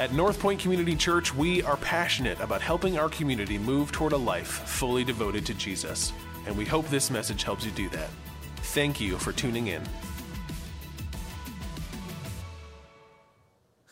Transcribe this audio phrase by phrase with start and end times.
[0.00, 4.16] At North Point Community Church, we are passionate about helping our community move toward a
[4.16, 6.14] life fully devoted to Jesus,
[6.46, 8.08] and we hope this message helps you do that.
[8.72, 9.82] Thank you for tuning in.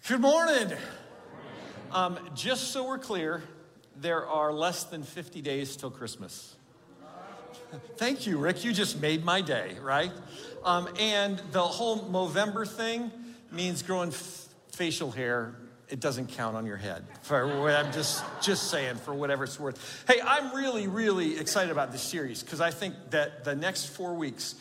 [0.08, 0.72] Good morning.
[1.92, 3.42] Um, just so we're clear,
[3.94, 6.56] there are less than 50 days till Christmas.
[7.98, 8.64] Thank you, Rick.
[8.64, 10.12] You just made my day, right?
[10.64, 13.12] Um, and the whole Movember thing
[13.52, 15.54] means growing f- facial hair
[15.90, 17.04] it doesn't count on your head.
[17.22, 20.04] For, I'm just, just saying, for whatever it's worth.
[20.06, 24.14] Hey, I'm really, really excited about this series because I think that the next four
[24.14, 24.54] weeks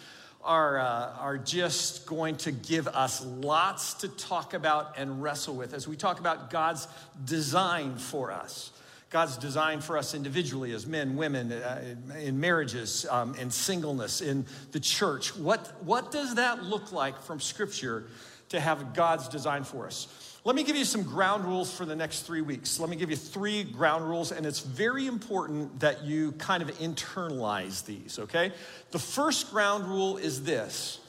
[0.44, 5.74] are, uh, are just going to give us lots to talk about and wrestle with
[5.74, 6.88] as we talk about God's
[7.26, 8.72] design for us.
[9.10, 11.82] God's design for us individually as men, women, uh,
[12.20, 15.36] in marriages, um, in singleness, in the church.
[15.38, 18.08] What, what does that look like from Scripture
[18.50, 20.08] to have God's design for us?
[20.48, 22.80] Let me give you some ground rules for the next three weeks.
[22.80, 26.70] Let me give you three ground rules, and it's very important that you kind of
[26.80, 28.54] internalize these, okay?
[28.92, 31.02] The first ground rule is this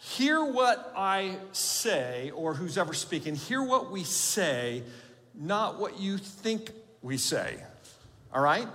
[0.00, 4.82] hear what I say, or who's ever speaking, hear what we say,
[5.32, 7.62] not what you think we say,
[8.34, 8.66] all right?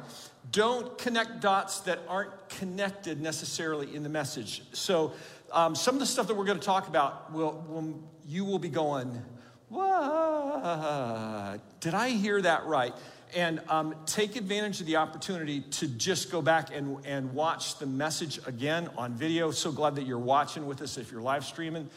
[0.53, 4.61] Don't connect dots that aren't connected necessarily in the message.
[4.71, 5.11] So,
[5.51, 8.59] um, some of the stuff that we're going to talk about, will, will you will
[8.59, 9.21] be going,
[9.69, 11.59] what?
[11.79, 12.93] Did I hear that right?
[13.35, 17.85] And um, take advantage of the opportunity to just go back and, and watch the
[17.85, 19.51] message again on video.
[19.51, 21.89] So glad that you're watching with us if you're live streaming.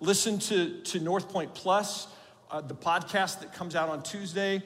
[0.00, 2.08] Listen to, to North Point Plus,
[2.50, 4.62] uh, the podcast that comes out on Tuesday.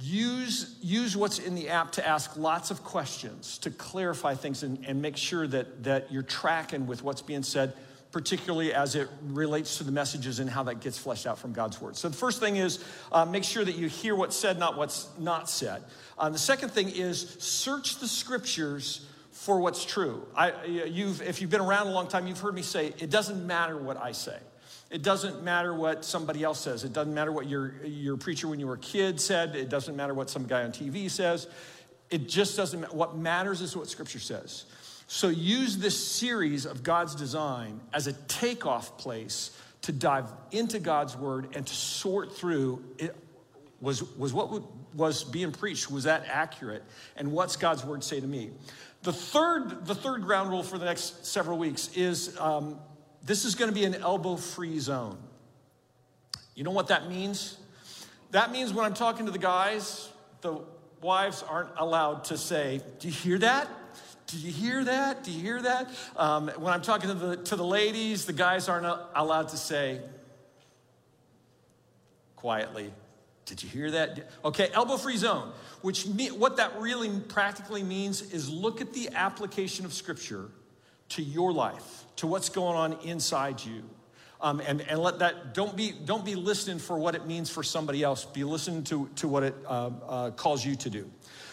[0.00, 4.82] Use, use what's in the app to ask lots of questions, to clarify things, and,
[4.86, 7.74] and make sure that, that you're tracking with what's being said
[8.12, 11.80] particularly as it relates to the messages and how that gets fleshed out from God's
[11.80, 11.96] word.
[11.96, 15.08] So the first thing is uh, make sure that you hear what's said, not what's
[15.18, 15.82] not said.
[16.18, 20.26] Uh, the second thing is search the scriptures for what's true.
[20.34, 23.46] I, you've, if you've been around a long time, you've heard me say it doesn't
[23.46, 24.36] matter what I say.
[24.90, 26.82] It doesn't matter what somebody else says.
[26.82, 29.54] It doesn't matter what your, your preacher when you were a kid said.
[29.54, 31.46] It doesn't matter what some guy on TV says.
[32.10, 32.94] It just doesn't matter.
[32.94, 34.64] What matters is what Scripture says.
[35.12, 39.50] So use this series of God's design as a takeoff place
[39.82, 43.16] to dive into God's word and to sort through it
[43.80, 44.62] was, was what
[44.94, 46.84] was being preached was that accurate?
[47.16, 48.52] And what's god's word say to me?
[49.02, 52.78] The third the third ground rule for the next several weeks is um,
[53.24, 55.18] this is going to be an elbow free zone.
[56.54, 57.58] You know what that means?
[58.30, 60.08] That means when i'm talking to the guys
[60.42, 60.60] the
[61.02, 63.68] wives aren't allowed to say do you hear that
[64.30, 65.24] do you hear that?
[65.24, 65.90] Do you hear that?
[66.16, 70.00] Um, when I'm talking to the, to the ladies, the guys aren't allowed to say
[72.36, 72.92] quietly,
[73.44, 74.30] Did you hear that?
[74.44, 75.52] Okay, elbow free zone,
[75.82, 80.48] which me, what that really practically means is look at the application of Scripture
[81.10, 83.82] to your life, to what's going on inside you.
[84.40, 87.62] Um, and, and let that don't be don't be listening for what it means for
[87.62, 91.10] somebody else be listening to, to what it uh, uh, calls you to do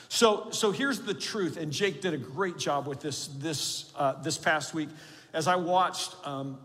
[0.10, 4.22] so, so here's the truth, and Jake did a great job with this this, uh,
[4.22, 4.90] this past week.
[5.34, 6.58] As I watched um,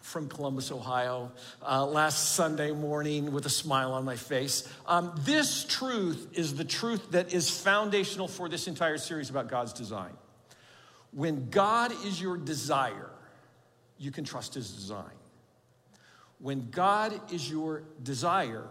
[0.00, 1.30] from Columbus, Ohio,
[1.66, 6.64] uh, last Sunday morning with a smile on my face, um, this truth is the
[6.64, 10.12] truth that is foundational for this entire series about God's design.
[11.12, 13.10] When God is your desire,
[13.98, 15.04] you can trust His design.
[16.40, 18.66] When God is your desire,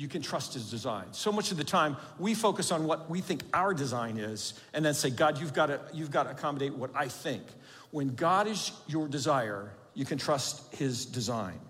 [0.00, 1.04] you can trust his design.
[1.12, 4.82] So much of the time, we focus on what we think our design is and
[4.82, 7.42] then say, God, you've got to, you've got to accommodate what I think.
[7.90, 11.60] When God is your desire, you can trust his design.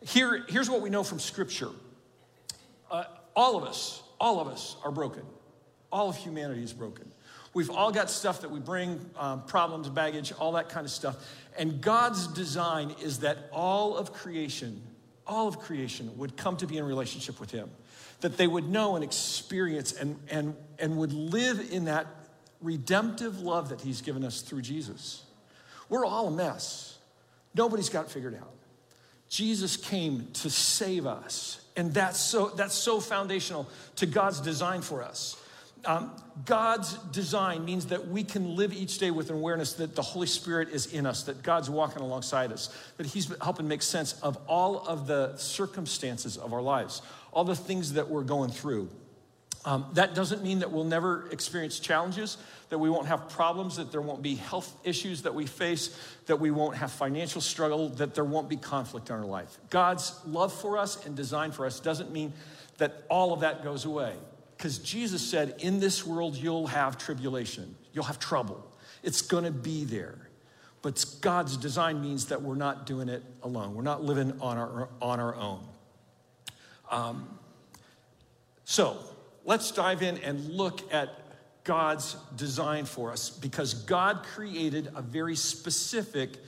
[0.00, 1.68] Here, here's what we know from Scripture
[2.90, 3.04] uh,
[3.36, 5.24] all of us, all of us are broken.
[5.92, 7.12] All of humanity is broken.
[7.52, 11.16] We've all got stuff that we bring, um, problems, baggage, all that kind of stuff.
[11.58, 14.80] And God's design is that all of creation
[15.26, 17.70] all of creation would come to be in relationship with him,
[18.20, 22.06] that they would know and experience and, and, and would live in that
[22.60, 25.22] redemptive love that he's given us through Jesus.
[25.88, 26.98] We're all a mess.
[27.54, 28.50] Nobody's got it figured out.
[29.28, 35.02] Jesus came to save us, and that's so, that's so foundational to God's design for
[35.02, 35.40] us.
[35.86, 36.10] Um,
[36.44, 40.26] God's design means that we can live each day with an awareness that the Holy
[40.26, 44.38] Spirit is in us, that God's walking alongside us, that He's helping make sense of
[44.48, 47.02] all of the circumstances of our lives,
[47.32, 48.88] all the things that we're going through.
[49.64, 52.36] Um, that doesn't mean that we'll never experience challenges,
[52.68, 56.36] that we won't have problems, that there won't be health issues that we face, that
[56.36, 59.56] we won't have financial struggle, that there won't be conflict in our life.
[59.70, 62.34] God's love for us and design for us doesn't mean
[62.76, 64.14] that all of that goes away.
[64.64, 68.66] Because Jesus said, In this world, you'll have tribulation, you'll have trouble.
[69.02, 70.30] It's gonna be there.
[70.80, 74.88] But God's design means that we're not doing it alone, we're not living on our,
[75.02, 75.68] on our own.
[76.90, 77.38] Um,
[78.64, 78.96] so
[79.44, 81.10] let's dive in and look at
[81.64, 86.38] God's design for us because God created a very specific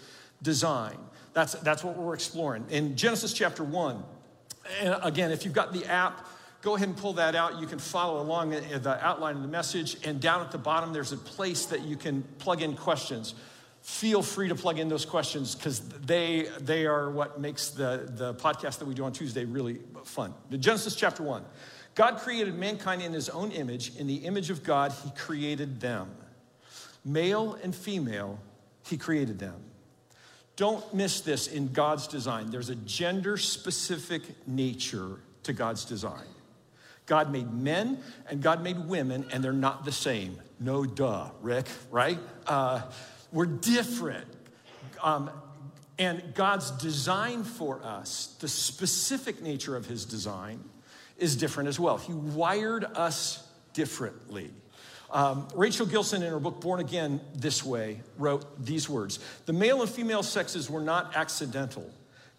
[0.40, 0.96] design.
[1.34, 2.64] That's, that's what we're exploring.
[2.70, 4.02] In Genesis chapter 1,
[4.80, 6.26] and again, if you've got the app,
[6.66, 7.60] go ahead and pull that out.
[7.60, 9.96] You can follow along the outline of the message.
[10.04, 13.36] And down at the bottom, there's a place that you can plug in questions.
[13.82, 18.34] Feel free to plug in those questions because they, they are what makes the, the
[18.34, 20.34] podcast that we do on Tuesday really fun.
[20.50, 21.44] Genesis chapter 1.
[21.94, 23.94] God created mankind in his own image.
[23.96, 26.10] In the image of God, he created them.
[27.04, 28.40] Male and female,
[28.88, 29.54] he created them.
[30.56, 32.50] Don't miss this in God's design.
[32.50, 36.26] There's a gender specific nature to God's design.
[37.06, 37.98] God made men
[38.28, 40.38] and God made women, and they're not the same.
[40.58, 42.18] No duh, Rick, right?
[42.46, 42.82] Uh,
[43.32, 44.26] we're different.
[45.02, 45.30] Um,
[45.98, 50.62] and God's design for us, the specific nature of his design,
[51.16, 51.96] is different as well.
[51.96, 54.50] He wired us differently.
[55.10, 59.80] Um, Rachel Gilson, in her book Born Again This Way, wrote these words The male
[59.80, 61.90] and female sexes were not accidental.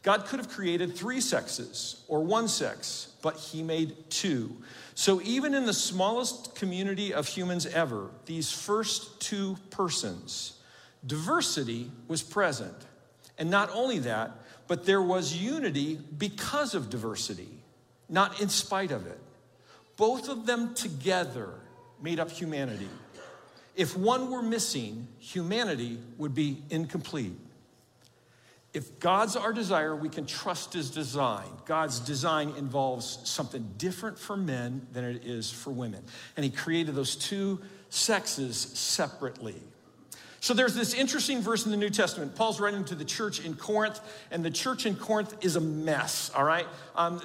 [0.04, 4.56] God could have created three sexes or one sex, but He made two.
[4.96, 10.54] So, even in the smallest community of humans ever, these first two persons,
[11.06, 12.76] diversity was present.
[13.38, 14.32] And not only that,
[14.68, 17.50] but there was unity because of diversity,
[18.10, 19.20] not in spite of it.
[19.96, 21.50] Both of them together
[22.02, 22.90] made up humanity.
[23.76, 27.38] If one were missing, humanity would be incomplete.
[28.74, 31.48] If God's our desire, we can trust His design.
[31.66, 36.04] God's design involves something different for men than it is for women.
[36.36, 37.60] And He created those two
[37.90, 39.56] sexes separately.
[40.40, 42.36] So there's this interesting verse in the New Testament.
[42.36, 44.00] Paul's writing to the church in Corinth,
[44.31, 46.68] and the church in Corinth is a mess, all right?
[46.96, 47.22] Um,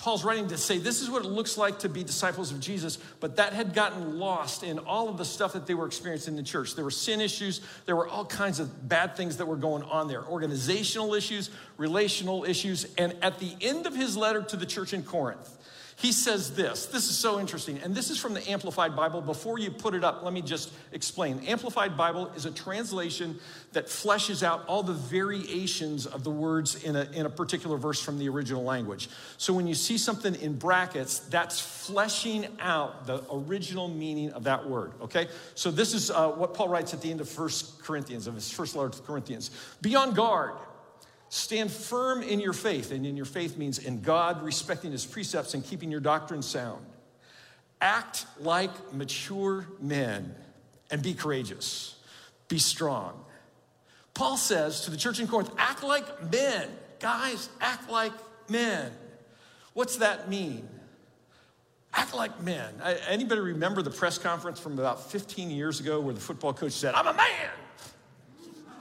[0.00, 2.96] Paul's writing to say this is what it looks like to be disciples of Jesus,
[3.20, 6.36] but that had gotten lost in all of the stuff that they were experiencing in
[6.38, 6.74] the church.
[6.74, 10.08] There were sin issues, there were all kinds of bad things that were going on
[10.08, 12.86] there organizational issues, relational issues.
[12.96, 15.58] And at the end of his letter to the church in Corinth,
[16.00, 16.86] he says this.
[16.86, 17.78] This is so interesting.
[17.78, 19.20] And this is from the Amplified Bible.
[19.20, 21.40] Before you put it up, let me just explain.
[21.46, 23.38] Amplified Bible is a translation
[23.72, 28.00] that fleshes out all the variations of the words in a, in a particular verse
[28.00, 29.10] from the original language.
[29.36, 34.66] So when you see something in brackets, that's fleshing out the original meaning of that
[34.66, 35.28] word, okay?
[35.54, 38.50] So this is uh, what Paul writes at the end of First Corinthians, of his
[38.50, 39.50] first letter to Corinthians.
[39.82, 40.52] Be on guard
[41.32, 45.54] Stand firm in your faith, and in your faith means in God, respecting his precepts
[45.54, 46.84] and keeping your doctrine sound.
[47.80, 50.34] Act like mature men
[50.90, 51.94] and be courageous.
[52.48, 53.24] Be strong.
[54.12, 56.68] Paul says to the church in Corinth, act like men.
[56.98, 58.12] Guys, act like
[58.48, 58.90] men.
[59.72, 60.68] What's that mean?
[61.94, 62.74] Act like men.
[63.08, 66.96] Anybody remember the press conference from about 15 years ago where the football coach said,
[66.96, 67.50] I'm a man.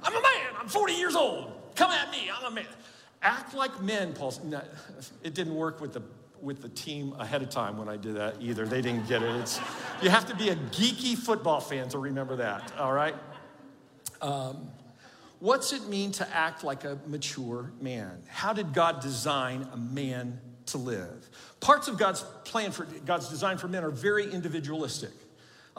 [0.01, 0.47] I'm a man.
[0.59, 1.53] I'm 40 years old.
[1.79, 2.65] Come at me, I'm a man.
[3.21, 4.33] Act like men, Paul.
[4.43, 4.61] No,
[5.23, 6.01] it didn't work with the
[6.41, 8.65] with the team ahead of time when I did that either.
[8.65, 9.33] They didn't get it.
[9.37, 9.61] It's,
[10.01, 13.15] you have to be a geeky football fan to remember that, all right?
[14.21, 14.69] Um,
[15.39, 18.23] what's it mean to act like a mature man?
[18.27, 21.29] How did God design a man to live?
[21.61, 25.11] Parts of God's plan for God's design for men are very individualistic.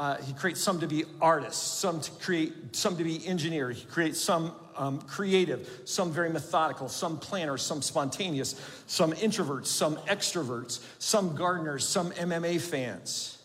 [0.00, 3.80] Uh, he creates some to be artists, some to create, some to be engineers.
[3.80, 9.96] He creates some um, creative, some very methodical, some planners, some spontaneous, some introverts, some
[10.08, 13.42] extroverts, some gardeners, some MMA fans.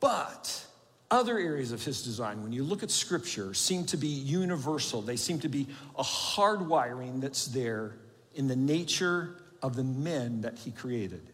[0.00, 0.66] But
[1.08, 5.02] other areas of his design, when you look at scripture, seem to be universal.
[5.02, 7.94] They seem to be a hardwiring that's there
[8.34, 11.30] in the nature of the men that he created.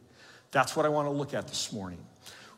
[0.51, 2.05] That's what I want to look at this morning.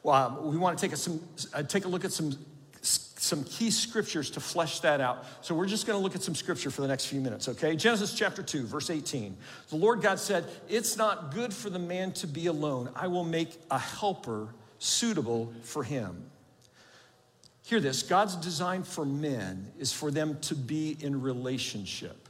[0.05, 1.21] Um, we want to take a, some,
[1.53, 2.37] uh, take a look at some,
[2.83, 5.25] some key scriptures to flesh that out.
[5.41, 7.75] So we're just going to look at some scripture for the next few minutes, okay?
[7.75, 9.37] Genesis chapter 2, verse 18.
[9.71, 12.91] The Lord God said, It's not good for the man to be alone.
[12.95, 16.31] I will make a helper suitable for him.
[17.65, 22.24] Hear this God's design for men is for them to be in relationship.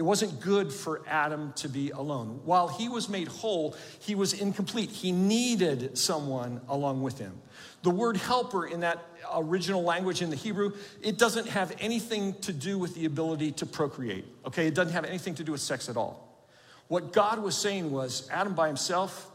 [0.00, 2.40] It wasn't good for Adam to be alone.
[2.46, 4.90] While he was made whole, he was incomplete.
[4.90, 7.34] He needed someone along with him.
[7.82, 9.04] The word helper in that
[9.34, 13.66] original language in the Hebrew, it doesn't have anything to do with the ability to
[13.66, 14.66] procreate, okay?
[14.66, 16.46] It doesn't have anything to do with sex at all.
[16.88, 19.26] What God was saying was Adam by himself,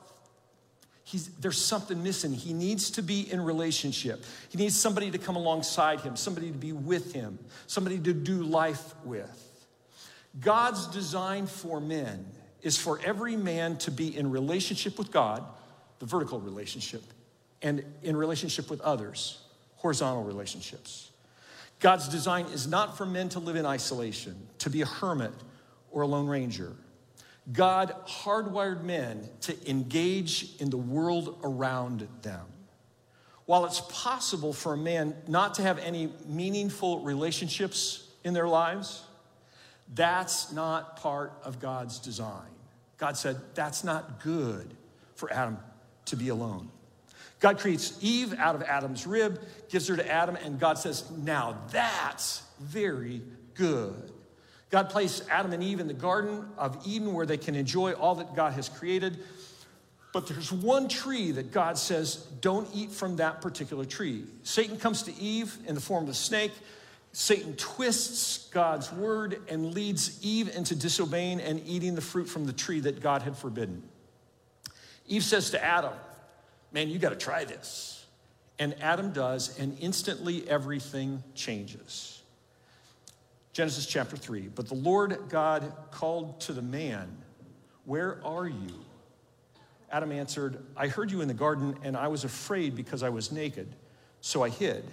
[1.03, 2.33] He's, there's something missing.
[2.33, 4.25] He needs to be in relationship.
[4.49, 8.41] He needs somebody to come alongside him, somebody to be with him, somebody to do
[8.41, 9.45] life with.
[10.39, 12.25] God's design for men
[12.61, 15.43] is for every man to be in relationship with God,
[15.99, 17.03] the vertical relationship,
[17.61, 19.39] and in relationship with others,
[19.75, 21.11] horizontal relationships.
[21.79, 25.33] God's design is not for men to live in isolation, to be a hermit
[25.91, 26.73] or a lone ranger.
[27.51, 32.45] God hardwired men to engage in the world around them.
[33.45, 39.03] While it's possible for a man not to have any meaningful relationships in their lives,
[39.93, 42.49] that's not part of God's design.
[42.97, 44.73] God said, that's not good
[45.15, 45.57] for Adam
[46.05, 46.69] to be alone.
[47.39, 49.39] God creates Eve out of Adam's rib,
[49.69, 53.21] gives her to Adam, and God says, now that's very
[53.53, 54.11] good.
[54.69, 58.15] God placed Adam and Eve in the Garden of Eden where they can enjoy all
[58.15, 59.19] that God has created.
[60.11, 64.23] But there's one tree that God says, don't eat from that particular tree.
[64.43, 66.53] Satan comes to Eve in the form of a snake.
[67.17, 72.51] Satan twists God's word and leads Eve into disobeying and eating the fruit from the
[72.51, 73.81] tree that God had forbidden.
[75.07, 75.93] Eve says to Adam,
[76.73, 78.05] Man, you got to try this.
[78.59, 82.21] And Adam does, and instantly everything changes.
[83.53, 84.49] Genesis chapter 3.
[84.53, 87.15] But the Lord God called to the man,
[87.85, 88.83] Where are you?
[89.89, 93.31] Adam answered, I heard you in the garden, and I was afraid because I was
[93.31, 93.73] naked,
[94.19, 94.83] so I hid.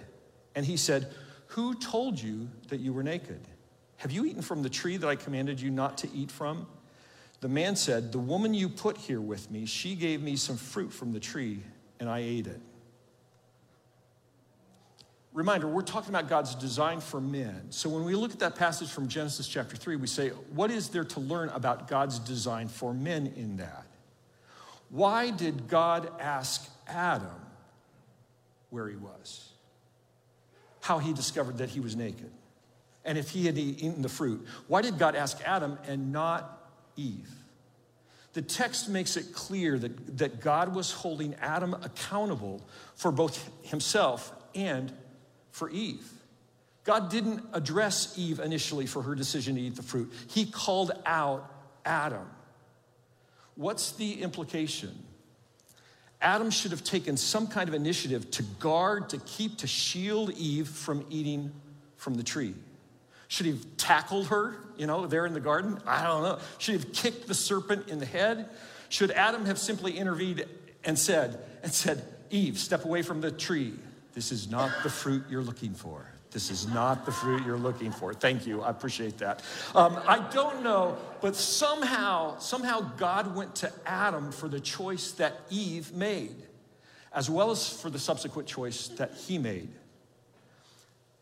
[0.55, 1.13] And he said,
[1.53, 3.39] Who told you that you were naked?
[3.97, 6.65] Have you eaten from the tree that I commanded you not to eat from?
[7.41, 10.91] The man said, The woman you put here with me, she gave me some fruit
[10.91, 11.59] from the tree,
[11.99, 12.59] and I ate it.
[15.31, 17.67] Reminder, we're talking about God's design for men.
[17.69, 20.89] So when we look at that passage from Genesis chapter 3, we say, what is
[20.89, 23.85] there to learn about God's design for men in that?
[24.89, 27.41] Why did God ask Adam
[28.69, 29.52] where he was?
[30.83, 32.29] How he discovered that he was naked?
[33.05, 36.61] And if he had eaten the fruit, why did God ask Adam and not
[36.97, 37.29] Eve?
[38.33, 44.33] The text makes it clear that, that God was holding Adam accountable for both himself
[44.55, 44.91] and
[45.51, 46.05] for Eve.
[46.83, 51.49] God didn't address Eve initially for her decision to eat the fruit, He called out
[51.85, 52.27] Adam.
[53.55, 55.01] What's the implication?
[56.23, 60.67] Adam should have taken some kind of initiative to guard, to keep, to shield Eve
[60.67, 61.51] from eating
[61.97, 62.55] from the tree.
[63.27, 65.79] Should he have tackled her, you know, there in the garden?
[65.85, 66.39] I don't know.
[66.59, 68.49] Should he have kicked the serpent in the head?
[68.89, 70.45] Should Adam have simply intervened
[70.83, 73.73] and said, and said, Eve, step away from the tree.
[74.13, 76.12] This is not the fruit you're looking for.
[76.33, 78.11] This is not the fruit you're looking for.
[78.13, 78.63] Thank you.
[78.63, 79.43] I appreciate that.
[79.75, 85.41] Um, I don't know, but somehow, somehow God went to Adam for the choice that
[85.51, 86.35] Eve made,
[87.13, 89.69] as well as for the subsequent choice that he made.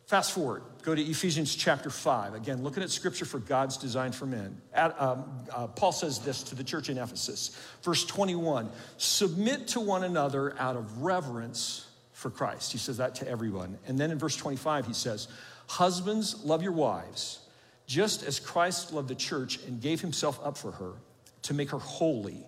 [0.05, 2.33] Fast forward, go to Ephesians chapter 5.
[2.33, 4.61] Again, looking at scripture for God's design for men.
[4.73, 9.81] At, um, uh, Paul says this to the church in Ephesus, verse 21 Submit to
[9.81, 11.87] one another out of reverence
[12.21, 12.71] for Christ.
[12.71, 13.79] He says that to everyone.
[13.87, 15.27] And then in verse 25, he says,
[15.67, 17.39] Husbands, love your wives,
[17.87, 20.93] just as Christ loved the church and gave himself up for her
[21.41, 22.45] to make her holy,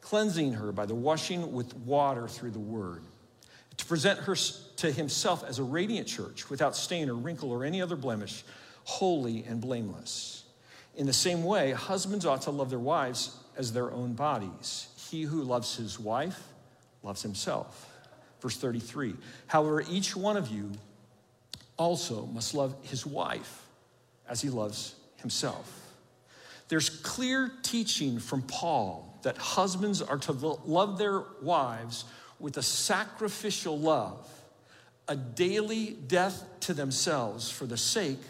[0.00, 3.02] cleansing her by the washing with water through the word,
[3.76, 4.36] to present her
[4.76, 8.44] to himself as a radiant church without stain or wrinkle or any other blemish,
[8.84, 10.44] holy and blameless.
[10.94, 14.86] In the same way, husbands ought to love their wives as their own bodies.
[15.10, 16.40] He who loves his wife
[17.02, 17.90] loves himself.
[18.40, 19.14] Verse 33
[19.46, 20.72] However, each one of you
[21.76, 23.62] also must love his wife
[24.28, 25.82] as he loves himself.
[26.68, 32.04] There's clear teaching from Paul that husbands are to love their wives
[32.38, 34.28] with a sacrificial love,
[35.08, 38.20] a daily death to themselves for the sake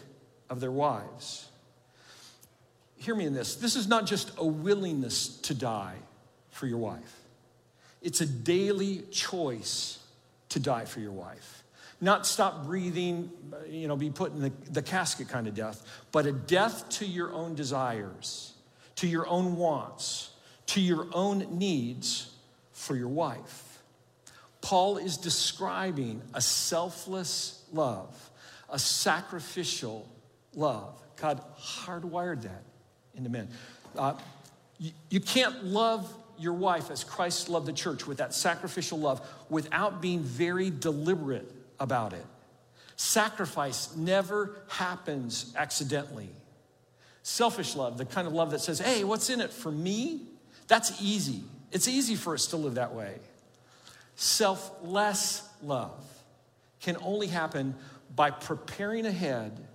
[0.50, 1.48] of their wives.
[2.98, 3.56] Hear me in this.
[3.56, 5.96] This is not just a willingness to die
[6.50, 7.15] for your wife.
[8.02, 9.98] It's a daily choice
[10.50, 11.64] to die for your wife.
[12.00, 13.30] Not stop breathing,
[13.68, 17.06] you know, be put in the, the casket kind of death, but a death to
[17.06, 18.52] your own desires,
[18.96, 20.30] to your own wants,
[20.66, 22.30] to your own needs
[22.72, 23.82] for your wife.
[24.60, 28.30] Paul is describing a selfless love,
[28.68, 30.08] a sacrificial
[30.54, 31.00] love.
[31.16, 32.62] God hardwired that
[33.14, 33.48] into men.
[33.96, 34.14] Uh,
[34.78, 39.26] you, you can't love your wife as Christ loved the church with that sacrificial love
[39.48, 42.24] without being very deliberate about it.
[42.96, 46.30] Sacrifice never happens accidentally.
[47.22, 50.22] Selfish love, the kind of love that says, hey, what's in it for me?
[50.68, 51.42] That's easy.
[51.72, 53.14] It's easy for us to live that way.
[54.14, 56.04] Selfless love
[56.80, 57.74] can only happen
[58.14, 59.66] by preparing ahead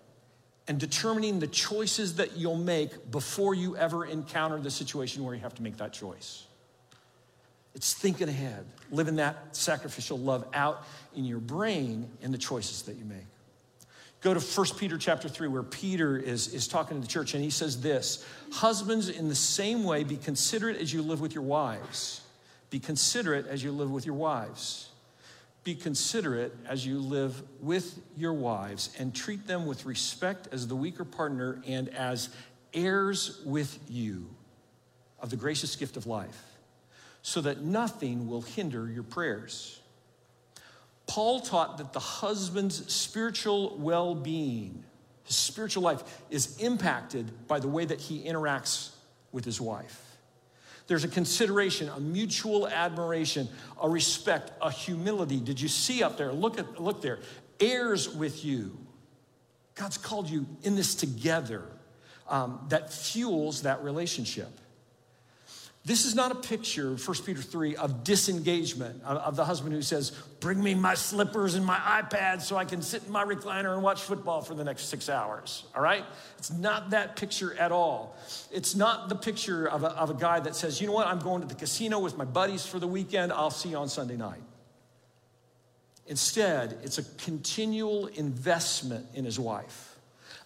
[0.67, 5.41] and determining the choices that you'll make before you ever encounter the situation where you
[5.41, 6.45] have to make that choice.
[7.73, 10.85] It's thinking ahead, living that sacrificial love out
[11.15, 13.25] in your brain in the choices that you make.
[14.21, 17.43] Go to 1 Peter chapter 3, where Peter is, is talking to the church, and
[17.43, 21.43] he says this Husbands, in the same way, be considerate as you live with your
[21.43, 22.21] wives.
[22.69, 24.89] Be considerate as you live with your wives.
[25.63, 30.75] Be considerate as you live with your wives and treat them with respect as the
[30.75, 32.29] weaker partner and as
[32.73, 34.27] heirs with you
[35.19, 36.41] of the gracious gift of life,
[37.21, 39.79] so that nothing will hinder your prayers.
[41.07, 44.83] Paul taught that the husband's spiritual well being,
[45.23, 48.91] his spiritual life, is impacted by the way that he interacts
[49.31, 50.11] with his wife.
[50.87, 53.47] There's a consideration, a mutual admiration,
[53.81, 55.39] a respect, a humility.
[55.39, 56.33] Did you see up there?
[56.33, 57.19] Look at look there.
[57.59, 58.77] Heirs with you.
[59.75, 61.63] God's called you in this together
[62.27, 64.49] um, that fuels that relationship.
[65.83, 69.81] This is not a picture, 1 Peter 3, of disengagement of, of, the husband who
[69.81, 73.73] says, Bring me my slippers and my iPad so I can sit in my recliner
[73.73, 75.63] and watch football for the next six hours.
[75.75, 76.05] All right?
[76.37, 78.15] It's not that picture at all.
[78.51, 81.07] It's not the picture of a, of a guy that says, You know what?
[81.07, 83.33] I'm going to the casino with my buddies for the weekend.
[83.33, 84.43] I'll see you on Sunday night.
[86.05, 89.97] Instead, it's a continual investment in his wife,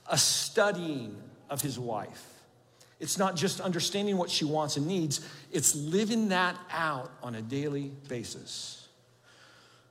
[0.09, 1.17] a studying
[1.49, 2.34] of his wife
[2.99, 7.41] it's not just understanding what she wants and needs, it's living that out on a
[7.41, 8.87] daily basis.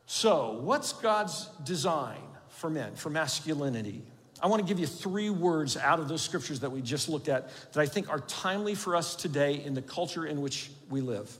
[0.06, 4.02] So, what's God's design for men, for masculinity?
[4.42, 7.28] I want to give you three words out of those scriptures that we just looked
[7.28, 11.00] at that I think are timely for us today in the culture in which we
[11.00, 11.34] live.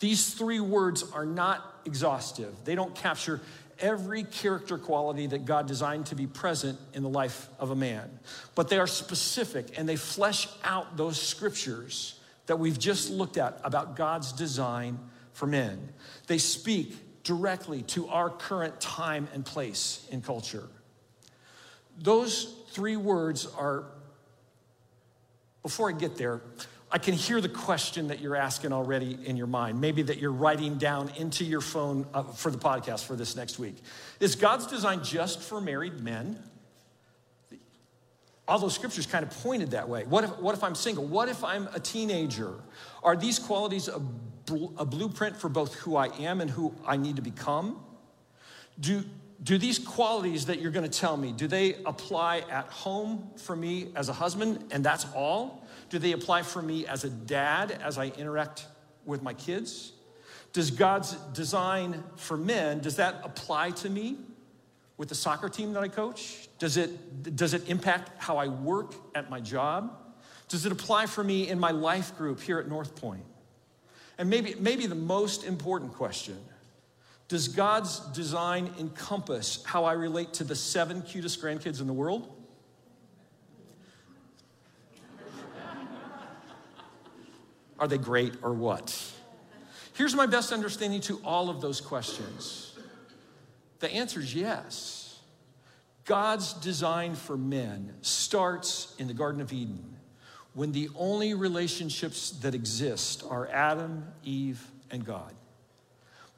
[0.00, 3.40] These three words are not exhaustive, they don't capture
[3.78, 8.18] every character quality that God designed to be present in the life of a man.
[8.54, 13.60] But they are specific and they flesh out those scriptures that we've just looked at
[13.64, 14.98] about God's design
[15.32, 15.92] for men.
[16.26, 20.68] They speak directly to our current time and place in culture.
[21.98, 23.84] Those three words are,
[25.62, 26.42] before I get there,
[26.94, 30.30] I can hear the question that you're asking already in your mind, maybe that you're
[30.30, 33.74] writing down into your phone uh, for the podcast for this next week.
[34.20, 36.38] Is God's design just for married men?
[38.46, 40.04] All those scriptures kind of pointed that way.
[40.04, 41.04] What if, what if I'm single?
[41.04, 42.54] What if I'm a teenager?
[43.02, 44.00] Are these qualities a,
[44.78, 47.84] a blueprint for both who I am and who I need to become?
[48.78, 49.02] Do,
[49.42, 53.56] do these qualities that you're going to tell me, do they apply at home for
[53.56, 55.63] me as a husband and that's all?
[55.94, 58.66] Do they apply for me as a dad as I interact
[59.04, 59.92] with my kids?
[60.52, 64.16] Does God's design for men, does that apply to me
[64.96, 66.48] with the soccer team that I coach?
[66.58, 69.96] Does it, does it impact how I work at my job?
[70.48, 73.22] Does it apply for me in my life group here at North Point?
[74.18, 76.38] And maybe, maybe the most important question
[77.28, 82.33] Does God's design encompass how I relate to the seven cutest grandkids in the world?
[87.84, 88.98] Are they great or what?
[89.92, 92.74] Here's my best understanding to all of those questions.
[93.80, 95.20] The answer is yes.
[96.06, 99.98] God's design for men starts in the Garden of Eden
[100.54, 105.34] when the only relationships that exist are Adam, Eve, and God.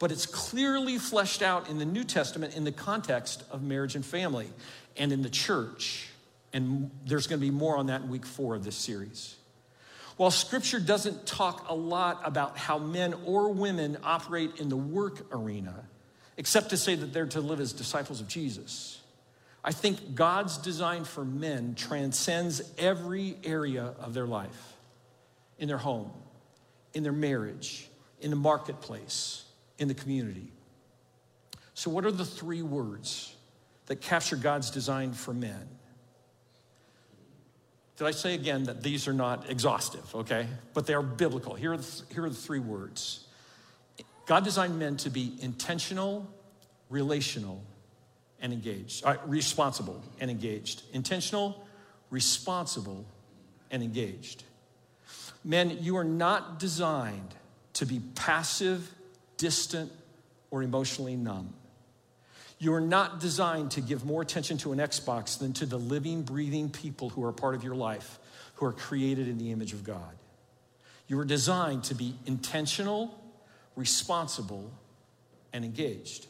[0.01, 4.05] But it's clearly fleshed out in the New Testament in the context of marriage and
[4.05, 4.49] family
[4.97, 6.09] and in the church.
[6.53, 9.37] And there's going to be more on that in week four of this series.
[10.17, 15.27] While scripture doesn't talk a lot about how men or women operate in the work
[15.31, 15.85] arena,
[16.39, 19.01] except to say that they're to live as disciples of Jesus,
[19.63, 24.75] I think God's design for men transcends every area of their life
[25.59, 26.11] in their home,
[26.95, 27.89] in their marriage,
[28.21, 29.45] in the marketplace,
[29.79, 30.53] in the community.
[31.75, 33.35] So, what are the three words
[33.87, 35.69] that capture God's design for men?
[37.97, 40.47] Did I say again that these are not exhaustive, okay?
[40.75, 41.55] But they are biblical.
[41.55, 43.27] Here are the, here are the three words
[44.27, 46.29] God designed men to be intentional,
[46.91, 47.63] relational,
[48.41, 49.05] and engaged.
[49.05, 50.83] Uh, responsible and engaged.
[50.93, 51.67] Intentional,
[52.11, 53.07] responsible,
[53.71, 54.43] and engaged.
[55.45, 57.35] Men, you are not designed
[57.75, 58.91] to be passive,
[59.37, 59.93] distant,
[60.51, 61.55] or emotionally numb.
[62.59, 66.23] You are not designed to give more attention to an Xbox than to the living,
[66.23, 68.19] breathing people who are part of your life,
[68.55, 70.17] who are created in the image of God.
[71.07, 73.15] You are designed to be intentional,
[73.77, 74.71] responsible,
[75.53, 76.27] and engaged.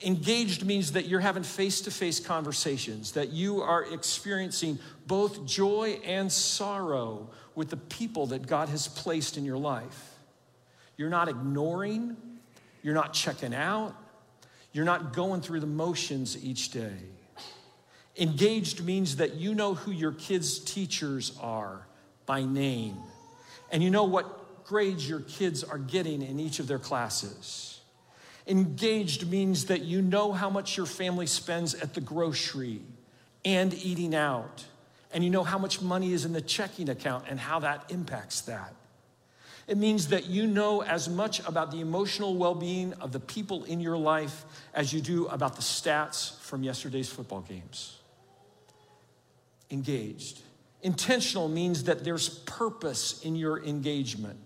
[0.00, 6.00] Engaged means that you're having face to face conversations, that you are experiencing both joy
[6.04, 10.14] and sorrow with the people that God has placed in your life.
[10.96, 12.16] You're not ignoring,
[12.82, 13.94] you're not checking out,
[14.78, 16.94] you're not going through the motions each day.
[18.16, 21.84] Engaged means that you know who your kids' teachers are
[22.26, 22.96] by name,
[23.72, 27.80] and you know what grades your kids are getting in each of their classes.
[28.46, 32.80] Engaged means that you know how much your family spends at the grocery
[33.44, 34.64] and eating out,
[35.12, 38.42] and you know how much money is in the checking account and how that impacts
[38.42, 38.74] that.
[39.68, 43.64] It means that you know as much about the emotional well being of the people
[43.64, 47.98] in your life as you do about the stats from yesterday's football games.
[49.70, 50.40] Engaged.
[50.82, 54.38] Intentional means that there's purpose in your engagement.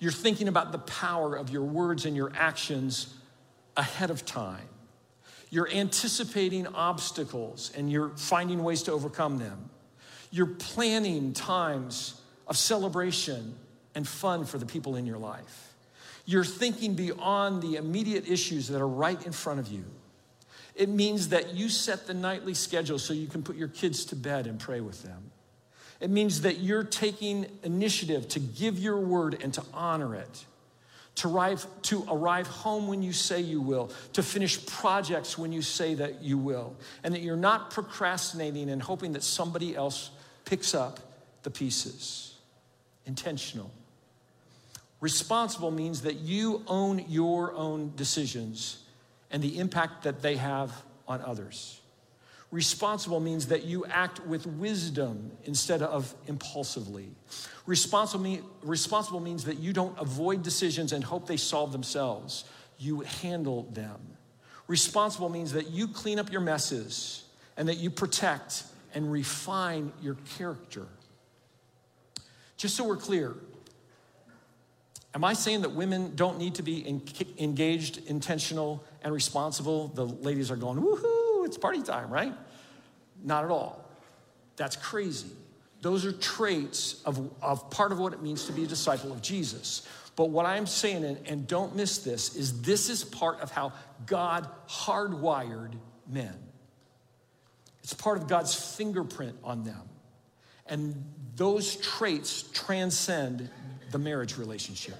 [0.00, 3.14] You're thinking about the power of your words and your actions
[3.76, 4.68] ahead of time.
[5.50, 9.70] You're anticipating obstacles and you're finding ways to overcome them.
[10.32, 13.54] You're planning times of celebration
[13.94, 15.74] and fun for the people in your life.
[16.24, 19.84] You're thinking beyond the immediate issues that are right in front of you.
[20.74, 24.16] It means that you set the nightly schedule so you can put your kids to
[24.16, 25.30] bed and pray with them.
[26.00, 30.44] It means that you're taking initiative to give your word and to honor it,
[31.16, 35.62] to arrive, to arrive home when you say you will, to finish projects when you
[35.62, 36.74] say that you will,
[37.04, 40.10] and that you're not procrastinating and hoping that somebody else
[40.44, 40.98] picks up
[41.42, 42.34] the pieces.
[43.06, 43.70] Intentional.
[45.02, 48.84] Responsible means that you own your own decisions
[49.32, 50.70] and the impact that they have
[51.08, 51.80] on others.
[52.52, 57.08] Responsible means that you act with wisdom instead of impulsively.
[57.66, 62.44] Responsible, responsible means that you don't avoid decisions and hope they solve themselves.
[62.78, 63.98] You handle them.
[64.68, 67.24] Responsible means that you clean up your messes
[67.56, 68.62] and that you protect
[68.94, 70.86] and refine your character.
[72.56, 73.34] Just so we're clear,
[75.14, 76.86] am I saying that women don't need to be
[77.38, 79.88] engaged, intentional, and responsible?
[79.88, 81.22] The ladies are going, woohoo!
[81.44, 82.32] it's party time, right?
[83.22, 83.84] Not at all.
[84.56, 85.30] That's crazy.
[85.80, 89.20] Those are traits of, of part of what it means to be a disciple of
[89.20, 89.86] Jesus.
[90.14, 93.72] But what I'm saying, and, and don't miss this, is this is part of how
[94.06, 95.72] God hardwired
[96.08, 96.34] men.
[97.82, 99.82] It's part of God's fingerprint on them.
[100.66, 103.50] And those traits transcend
[103.92, 104.96] the marriage relationship.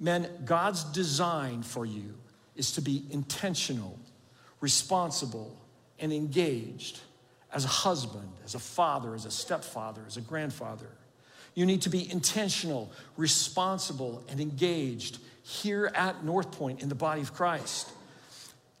[0.00, 2.14] Men, God's design for you
[2.56, 3.98] is to be intentional
[4.64, 5.54] responsible,
[6.00, 7.00] and engaged
[7.52, 10.88] as a husband, as a father, as a stepfather, as a grandfather.
[11.54, 17.20] You need to be intentional, responsible, and engaged here at North Point in the body
[17.20, 17.90] of Christ.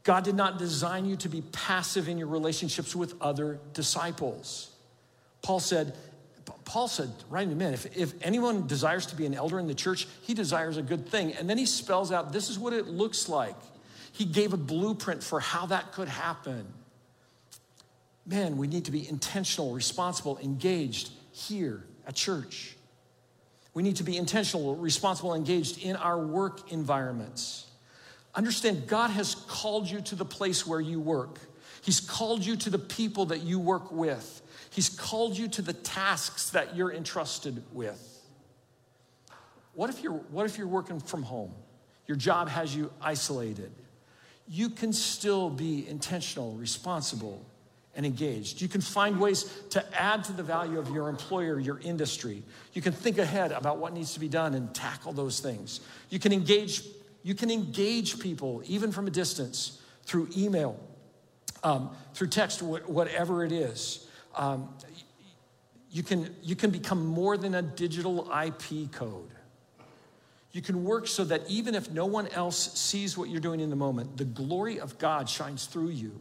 [0.04, 4.70] God did not design you to be passive in your relationships with other disciples.
[5.42, 5.94] Paul said,
[6.64, 9.74] Paul said, right in minute, if, if anyone desires to be an elder in the
[9.74, 11.32] church, he desires a good thing.
[11.34, 13.56] And then he spells out this is what it looks like.
[14.12, 16.66] He gave a blueprint for how that could happen.
[18.26, 22.76] Man, we need to be intentional, responsible, engaged here at church.
[23.74, 27.66] We need to be intentional, responsible, engaged in our work environments.
[28.34, 31.38] Understand, God has called you to the place where you work.
[31.82, 34.40] He's called you to the people that you work with.
[34.74, 38.22] He's called you to the tasks that you're entrusted with.
[39.74, 41.54] What if you're, what if you're working from home?
[42.06, 43.72] Your job has you isolated
[44.48, 47.44] you can still be intentional, responsible,
[47.96, 48.60] and engaged.
[48.60, 52.42] You can find ways to add to the value of your employer, your industry.
[52.72, 55.80] You can think ahead about what needs to be done and tackle those things.
[56.10, 56.82] You can engage,
[57.22, 60.78] you can engage people even from a distance through email,
[61.62, 64.03] um, through text, whatever it is.
[64.34, 64.68] Um,
[65.90, 69.30] you, can, you can become more than a digital IP code.
[70.52, 73.70] You can work so that even if no one else sees what you're doing in
[73.70, 76.20] the moment, the glory of God shines through you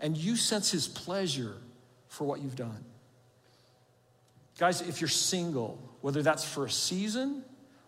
[0.00, 1.56] and you sense his pleasure
[2.08, 2.84] for what you've done.
[4.58, 7.42] Guys, if you're single, whether that's for a season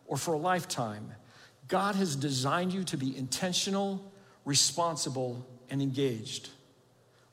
[0.06, 1.12] or for a lifetime,
[1.68, 4.12] God has designed you to be intentional,
[4.44, 6.48] responsible, and engaged.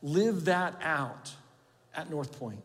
[0.01, 1.33] Live that out
[1.95, 2.59] at North Point.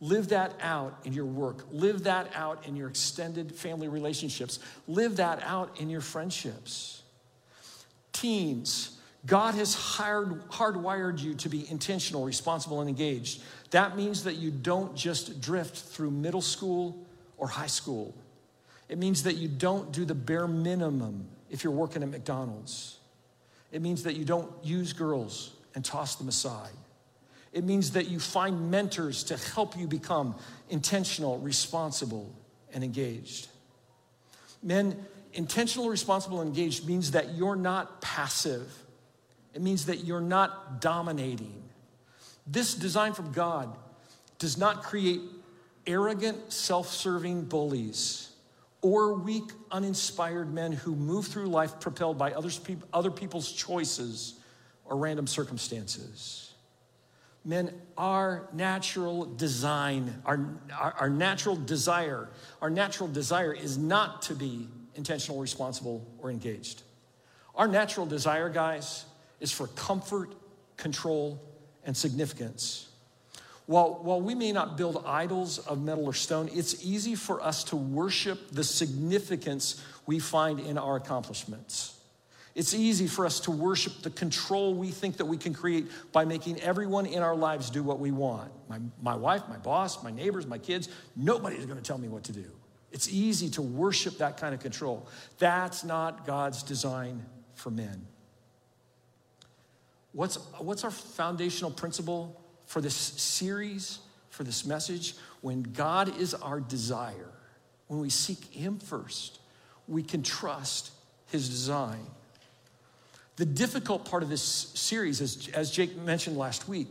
[0.00, 1.66] Live that out in your work.
[1.70, 4.58] Live that out in your extended family relationships.
[4.88, 7.02] Live that out in your friendships.
[8.12, 13.42] Teens, God has hired, hardwired you to be intentional, responsible, and engaged.
[13.70, 18.14] That means that you don't just drift through middle school or high school.
[18.88, 22.98] It means that you don't do the bare minimum if you're working at McDonald's.
[23.70, 26.72] It means that you don't use girls and toss them aside.
[27.52, 30.36] It means that you find mentors to help you become
[30.68, 32.32] intentional, responsible,
[32.72, 33.48] and engaged.
[34.62, 38.72] Men, intentional, responsible, and engaged means that you're not passive.
[39.54, 41.62] It means that you're not dominating.
[42.46, 43.76] This design from God
[44.38, 45.20] does not create
[45.86, 48.30] arrogant, self serving bullies
[48.82, 54.34] or weak, uninspired men who move through life propelled by other people's choices
[54.84, 56.49] or random circumstances.
[57.44, 62.28] Men, our natural design, our, our, our, natural desire,
[62.60, 66.82] our natural desire is not to be intentional, responsible, or engaged.
[67.54, 69.06] Our natural desire, guys,
[69.40, 70.34] is for comfort,
[70.76, 71.40] control,
[71.84, 72.88] and significance.
[73.66, 77.64] While, while we may not build idols of metal or stone, it's easy for us
[77.64, 81.99] to worship the significance we find in our accomplishments.
[82.54, 86.24] It's easy for us to worship the control we think that we can create by
[86.24, 88.50] making everyone in our lives do what we want.
[88.68, 92.32] My, my wife, my boss, my neighbors, my kids, nobody's gonna tell me what to
[92.32, 92.50] do.
[92.92, 95.06] It's easy to worship that kind of control.
[95.38, 98.04] That's not God's design for men.
[100.12, 105.14] What's, what's our foundational principle for this series, for this message?
[105.40, 107.30] When God is our desire,
[107.86, 109.38] when we seek Him first,
[109.86, 110.90] we can trust
[111.26, 112.04] His design.
[113.40, 116.88] The difficult part of this series, as, as Jake mentioned last week,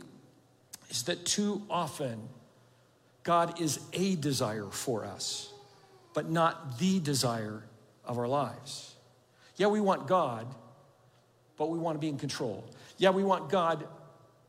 [0.88, 2.28] is that too often
[3.22, 5.52] God is a desire for us,
[6.12, 7.62] but not the desire
[8.04, 8.96] of our lives.
[9.58, 10.52] Yeah, we want God,
[11.56, 12.68] but we want to be in control.
[12.98, 13.86] Yeah, we want God,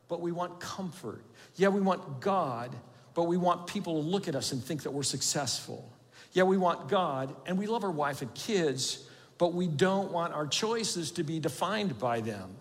[0.08, 1.22] but we want comfort.
[1.54, 2.74] Yeah, we want God,
[3.14, 5.88] but we want people to look at us and think that we're successful.
[6.32, 9.06] Yeah, we want God, and we love our wife and kids,
[9.42, 12.54] but we don't want our choices to be defined by them.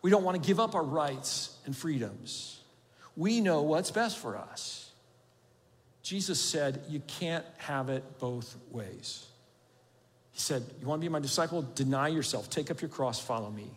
[0.00, 2.58] We don't want to give up our rights and freedoms.
[3.18, 4.90] We know what's best for us.
[6.02, 9.26] Jesus said, You can't have it both ways.
[10.30, 11.68] He said, You want to be my disciple?
[11.74, 13.70] Deny yourself, take up your cross, follow me.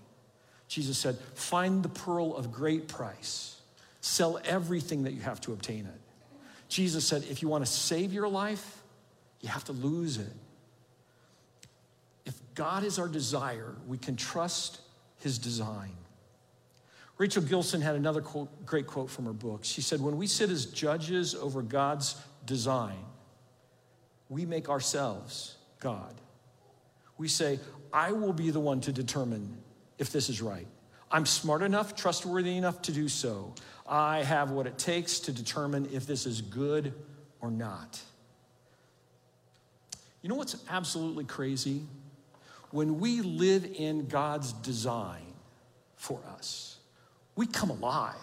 [0.69, 3.59] Jesus said, Find the pearl of great price,
[3.99, 6.01] sell everything that you have to obtain it.
[6.69, 8.81] Jesus said, If you want to save your life,
[9.41, 10.31] you have to lose it.
[12.55, 14.79] God is our desire, we can trust
[15.19, 15.91] his design.
[17.17, 19.61] Rachel Gilson had another quote, great quote from her book.
[19.63, 22.15] She said, When we sit as judges over God's
[22.45, 22.97] design,
[24.29, 26.13] we make ourselves God.
[27.17, 27.59] We say,
[27.93, 29.57] I will be the one to determine
[29.97, 30.67] if this is right.
[31.09, 33.53] I'm smart enough, trustworthy enough to do so.
[33.87, 36.93] I have what it takes to determine if this is good
[37.39, 38.01] or not.
[40.21, 41.83] You know what's absolutely crazy?
[42.75, 45.33] When we live in God's design
[45.95, 46.77] for us,
[47.37, 48.13] we come alive.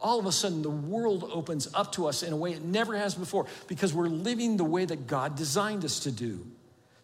[0.00, 2.96] All of a sudden, the world opens up to us in a way it never
[2.96, 6.46] has before because we're living the way that God designed us to do.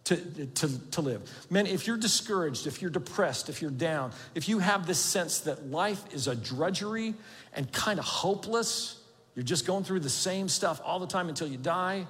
[0.05, 1.47] To, to, to live.
[1.51, 5.41] Man, if you're discouraged, if you're depressed, if you're down, if you have this sense
[5.41, 7.13] that life is a drudgery
[7.53, 9.03] and kind of hopeless,
[9.35, 12.07] you're just going through the same stuff all the time until you die,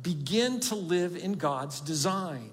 [0.00, 2.50] begin to live in God's design.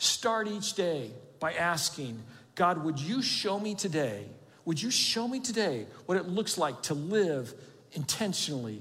[0.00, 1.10] Start each day
[1.40, 2.22] by asking,
[2.54, 4.24] God, would you show me today?
[4.64, 7.52] Would you show me today what it looks like to live
[7.92, 8.80] intentionally,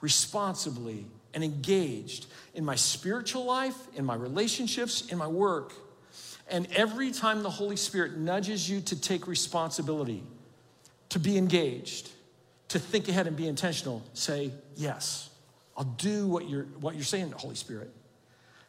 [0.00, 5.72] responsibly, and engaged in my spiritual life, in my relationships, in my work?
[6.48, 10.22] And every time the Holy Spirit nudges you to take responsibility,
[11.08, 12.10] to be engaged,
[12.68, 15.30] to think ahead and be intentional, say, Yes,
[15.76, 17.90] I'll do what you're, what you're saying, Holy Spirit.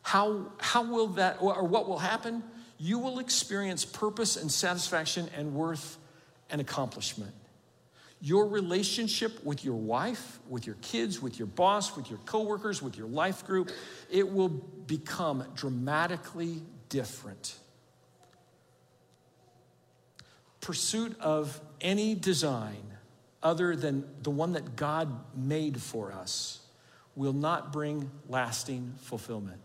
[0.02, 2.44] How, how will that, or what will happen?
[2.78, 5.98] You will experience purpose and satisfaction and worth
[6.50, 7.34] and accomplishment.
[8.24, 12.98] Your relationship with your wife, with your kids, with your boss, with your coworkers, with
[12.98, 13.72] your life group,
[14.12, 17.56] it will become dramatically different.
[20.60, 22.84] Pursuit of any design
[23.42, 26.60] other than the one that God made for us
[27.16, 29.60] will not bring lasting fulfillment.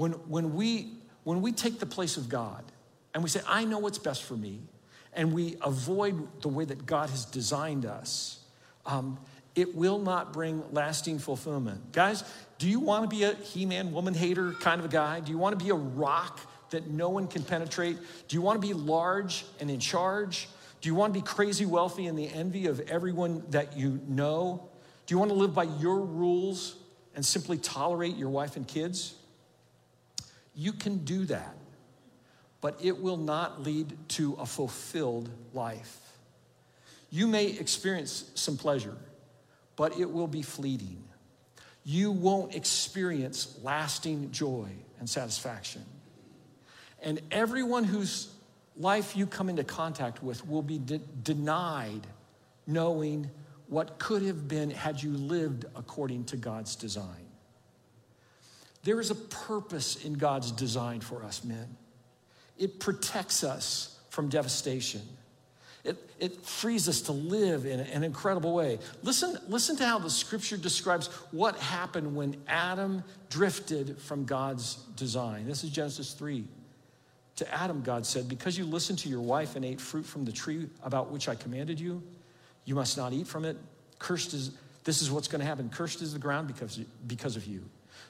[0.00, 2.64] When, when, we, when we take the place of God
[3.12, 4.60] and we say, I know what's best for me,
[5.12, 8.38] and we avoid the way that God has designed us,
[8.86, 9.18] um,
[9.54, 11.92] it will not bring lasting fulfillment.
[11.92, 12.24] Guys,
[12.56, 15.20] do you want to be a He Man woman hater kind of a guy?
[15.20, 17.98] Do you want to be a rock that no one can penetrate?
[18.26, 20.48] Do you want to be large and in charge?
[20.80, 24.66] Do you want to be crazy wealthy and the envy of everyone that you know?
[25.04, 26.76] Do you want to live by your rules
[27.14, 29.16] and simply tolerate your wife and kids?
[30.60, 31.56] You can do that,
[32.60, 35.98] but it will not lead to a fulfilled life.
[37.08, 38.94] You may experience some pleasure,
[39.74, 41.02] but it will be fleeting.
[41.82, 44.68] You won't experience lasting joy
[44.98, 45.82] and satisfaction.
[47.02, 48.28] And everyone whose
[48.76, 52.06] life you come into contact with will be de- denied
[52.66, 53.30] knowing
[53.68, 57.29] what could have been had you lived according to God's design.
[58.82, 61.76] There is a purpose in God's design for us, men.
[62.58, 65.02] It protects us from devastation.
[65.82, 68.78] It, it frees us to live in an incredible way.
[69.02, 75.46] Listen, listen to how the scripture describes what happened when Adam drifted from God's design.
[75.46, 76.44] This is Genesis 3.
[77.36, 80.32] To Adam, God said, Because you listened to your wife and ate fruit from the
[80.32, 82.02] tree about which I commanded you,
[82.66, 83.56] you must not eat from it.
[83.98, 84.50] Cursed is,
[84.84, 85.70] this is what's going to happen.
[85.70, 87.64] Cursed is the ground because, because of you.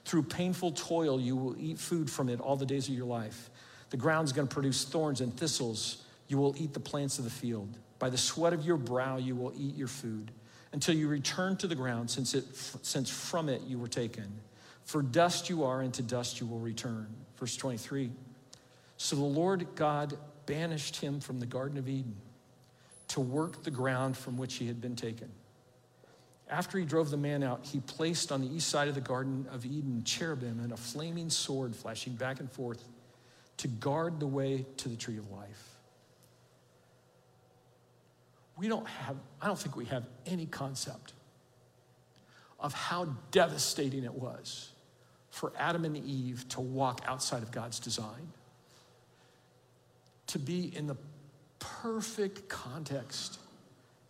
[0.05, 3.51] Through painful toil, you will eat food from it all the days of your life.
[3.91, 7.31] The ground's going to produce thorns and thistles you will eat the plants of the
[7.31, 7.77] field.
[7.99, 10.31] By the sweat of your brow, you will eat your food
[10.73, 12.45] until you return to the ground, since, it,
[12.83, 14.33] since from it you were taken.
[14.85, 17.09] For dust you are, and to dust you will return.
[17.37, 18.13] Verse 23.
[18.97, 22.17] So the Lord God banished him from the Garden of Eden
[23.09, 25.31] to work the ground from which he had been taken.
[26.51, 29.47] After he drove the man out, he placed on the east side of the Garden
[29.53, 32.83] of Eden cherubim and a flaming sword flashing back and forth
[33.59, 35.77] to guard the way to the tree of life.
[38.59, 41.13] We don't have, I don't think we have any concept
[42.59, 44.71] of how devastating it was
[45.31, 48.33] for Adam and Eve to walk outside of God's design,
[50.27, 50.97] to be in the
[51.59, 53.39] perfect context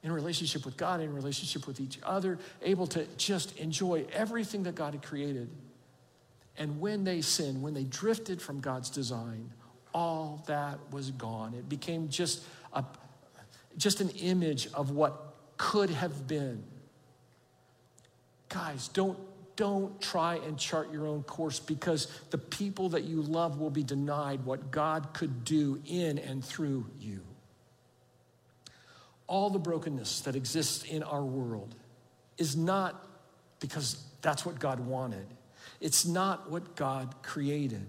[0.03, 4.75] in relationship with God, in relationship with each other, able to just enjoy everything that
[4.75, 5.49] God had created.
[6.57, 9.51] And when they sinned, when they drifted from God's design,
[9.93, 11.55] all that was gone.
[11.55, 12.85] It became just a,
[13.77, 16.63] just an image of what could have been.
[18.49, 19.19] Guys, don't,
[19.57, 23.83] don't try and chart your own course because the people that you love will be
[23.83, 27.21] denied what God could do in and through you.
[29.31, 31.77] All the brokenness that exists in our world
[32.37, 33.07] is not
[33.61, 35.27] because that's what God wanted,
[35.81, 37.87] it's not what God created.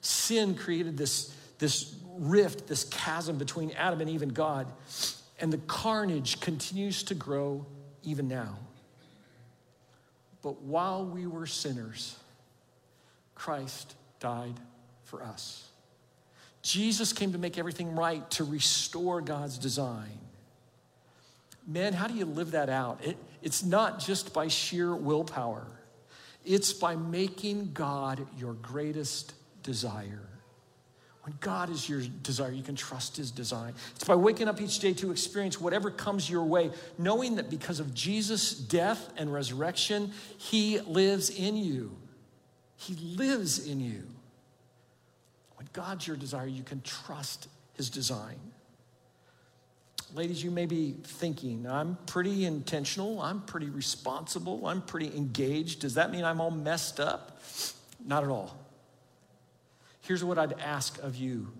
[0.00, 4.70] Sin created this, this rift, this chasm between Adam and Eve and God,
[5.40, 7.66] and the carnage continues to grow
[8.04, 8.56] even now.
[10.40, 12.16] But while we were sinners,
[13.34, 14.54] Christ died
[15.02, 15.68] for us.
[16.62, 20.20] Jesus came to make everything right, to restore God's design.
[21.68, 23.04] Man, how do you live that out?
[23.04, 25.66] It, it's not just by sheer willpower,
[26.44, 30.22] it's by making God your greatest desire.
[31.24, 33.74] When God is your desire, you can trust His design.
[33.94, 37.80] It's by waking up each day to experience whatever comes your way, knowing that because
[37.80, 41.94] of Jesus' death and resurrection, He lives in you.
[42.76, 44.04] He lives in you.
[45.56, 48.38] When God's your desire, you can trust His design.
[50.14, 55.80] Ladies, you may be thinking, I'm pretty intentional, I'm pretty responsible, I'm pretty engaged.
[55.80, 57.42] Does that mean I'm all messed up?
[58.04, 58.56] Not at all.
[60.00, 61.52] Here's what I'd ask of you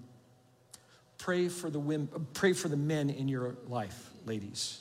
[1.18, 4.80] pray for the, women, pray for the men in your life, ladies.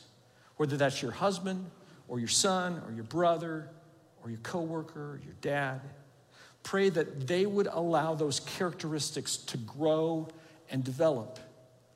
[0.55, 1.69] Whether that's your husband
[2.07, 3.69] or your son or your brother
[4.23, 5.81] or your coworker or your dad.
[6.63, 10.27] Pray that they would allow those characteristics to grow
[10.69, 11.39] and develop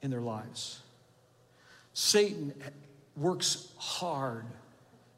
[0.01, 0.79] in their lives.
[1.93, 2.54] Satan
[3.15, 4.45] works hard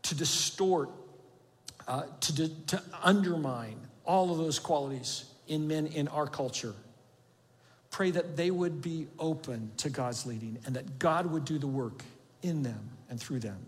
[0.03, 0.89] to distort,
[1.87, 6.73] uh, to, to undermine all of those qualities in men in our culture.
[7.91, 11.67] Pray that they would be open to God's leading and that God would do the
[11.67, 12.03] work
[12.41, 13.59] in them and through them.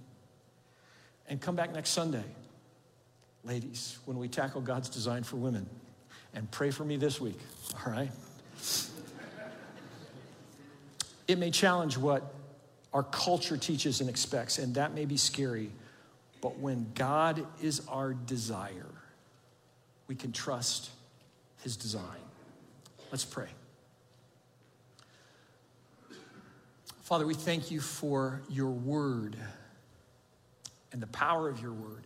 [1.27, 2.23] And come back next Sunday,
[3.43, 5.67] ladies, when we tackle God's design for women.
[6.34, 7.39] And pray for me this week,
[7.86, 8.11] all right?
[11.27, 12.34] It may challenge what
[12.95, 15.69] our culture teaches and expects, and that may be scary.
[16.41, 18.87] But when God is our desire,
[20.07, 20.89] we can trust
[21.61, 22.03] his design.
[23.11, 23.49] Let's pray.
[27.01, 29.35] Father, we thank you for your word
[30.93, 32.03] and the power of your word.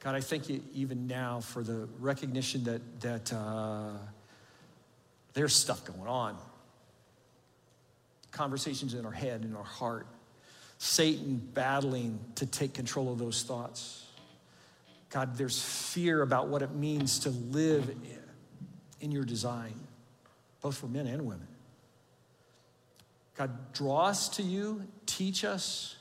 [0.00, 3.92] God, I thank you even now for the recognition that, that uh,
[5.34, 6.36] There's stuff going on.
[8.30, 10.06] Conversations in our head, in our heart.
[10.78, 14.06] Satan battling to take control of those thoughts.
[15.10, 17.90] God, there's fear about what it means to live
[19.00, 19.74] in your design,
[20.60, 21.48] both for men and women.
[23.36, 25.96] God, draw us to you, teach us,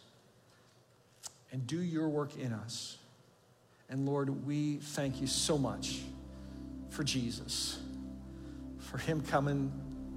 [1.51, 2.97] and do your work in us.
[3.89, 6.01] And Lord, we thank you so much
[6.89, 7.79] for Jesus,
[8.79, 9.71] for him coming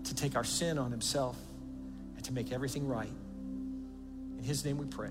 [0.05, 1.37] to take our sin on himself
[2.31, 3.11] to make everything right.
[4.39, 5.11] In his name we pray.